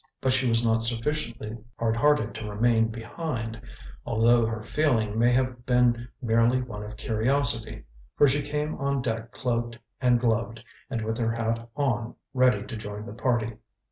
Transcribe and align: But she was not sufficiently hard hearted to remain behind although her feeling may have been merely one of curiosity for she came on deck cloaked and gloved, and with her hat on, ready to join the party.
But 0.19 0.33
she 0.33 0.49
was 0.49 0.65
not 0.65 0.83
sufficiently 0.83 1.55
hard 1.77 1.95
hearted 1.95 2.33
to 2.33 2.49
remain 2.49 2.87
behind 2.87 3.61
although 4.03 4.47
her 4.47 4.63
feeling 4.63 5.15
may 5.19 5.31
have 5.31 5.63
been 5.63 6.07
merely 6.23 6.59
one 6.59 6.81
of 6.81 6.97
curiosity 6.97 7.83
for 8.17 8.27
she 8.27 8.41
came 8.41 8.73
on 8.79 9.03
deck 9.03 9.31
cloaked 9.31 9.77
and 10.01 10.19
gloved, 10.19 10.63
and 10.89 11.03
with 11.05 11.19
her 11.19 11.33
hat 11.33 11.69
on, 11.75 12.15
ready 12.33 12.65
to 12.65 12.75
join 12.75 13.05
the 13.05 13.13
party. 13.13 13.57